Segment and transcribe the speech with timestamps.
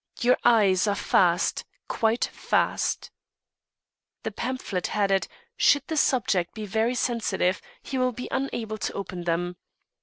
[0.21, 3.11] "Your eyes are fast, quite fast."
[4.23, 5.27] The pamphlet had it,
[5.57, 9.57] "Should the subject be very sensitive he will be unable to open them."